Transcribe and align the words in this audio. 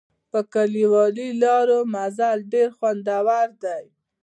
په 0.31 0.39
کلیوالي 0.53 1.27
لارو 1.43 1.79
مزل 1.93 2.37
ډېر 2.53 2.69
خوندور 2.77 3.47
دی. 3.63 3.83